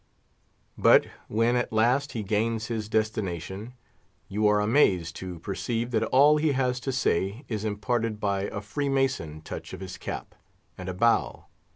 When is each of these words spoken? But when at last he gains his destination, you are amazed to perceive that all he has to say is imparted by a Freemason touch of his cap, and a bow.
But 0.79 1.05
when 1.27 1.55
at 1.55 1.71
last 1.71 2.13
he 2.13 2.23
gains 2.23 2.65
his 2.65 2.89
destination, 2.89 3.75
you 4.29 4.47
are 4.47 4.59
amazed 4.59 5.15
to 5.17 5.37
perceive 5.37 5.91
that 5.91 6.01
all 6.05 6.37
he 6.37 6.53
has 6.53 6.79
to 6.79 6.91
say 6.91 7.45
is 7.47 7.63
imparted 7.63 8.19
by 8.19 8.45
a 8.45 8.61
Freemason 8.61 9.41
touch 9.41 9.73
of 9.73 9.79
his 9.79 9.99
cap, 9.99 10.33
and 10.75 10.89
a 10.89 10.95
bow. 10.95 11.45